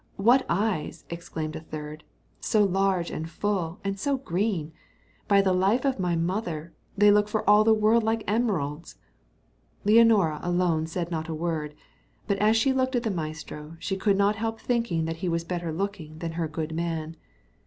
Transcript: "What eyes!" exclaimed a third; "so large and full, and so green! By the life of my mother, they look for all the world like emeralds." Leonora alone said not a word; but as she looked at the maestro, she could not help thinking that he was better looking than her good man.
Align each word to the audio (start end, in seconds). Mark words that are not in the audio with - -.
"What 0.17 0.47
eyes!" 0.49 1.05
exclaimed 1.11 1.55
a 1.55 1.59
third; 1.59 2.03
"so 2.39 2.63
large 2.63 3.11
and 3.11 3.29
full, 3.29 3.79
and 3.83 3.99
so 3.99 4.17
green! 4.17 4.71
By 5.27 5.43
the 5.43 5.53
life 5.53 5.85
of 5.85 5.99
my 5.99 6.15
mother, 6.15 6.73
they 6.97 7.11
look 7.11 7.27
for 7.29 7.47
all 7.47 7.63
the 7.63 7.71
world 7.75 8.01
like 8.01 8.23
emeralds." 8.25 8.95
Leonora 9.85 10.39
alone 10.41 10.87
said 10.87 11.11
not 11.11 11.29
a 11.29 11.35
word; 11.35 11.75
but 12.25 12.39
as 12.39 12.57
she 12.57 12.73
looked 12.73 12.95
at 12.95 13.03
the 13.03 13.11
maestro, 13.11 13.77
she 13.79 13.95
could 13.95 14.17
not 14.17 14.37
help 14.37 14.59
thinking 14.59 15.05
that 15.05 15.17
he 15.17 15.29
was 15.29 15.43
better 15.43 15.71
looking 15.71 16.17
than 16.17 16.31
her 16.31 16.47
good 16.47 16.71
man. 16.73 17.15